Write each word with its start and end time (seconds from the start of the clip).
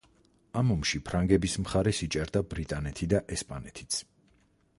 ამ 0.61 0.71
ომში 0.75 1.01
ფრანგების 1.09 1.57
მხარეს 1.65 2.01
იჭერდა 2.07 2.43
ბრიტანეთი 2.55 3.11
და 3.13 3.21
ესპანეთიც. 3.37 4.05